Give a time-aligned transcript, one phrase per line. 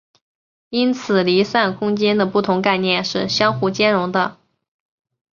[0.69, 4.39] 因此离散空间的不同概念是相互兼容的。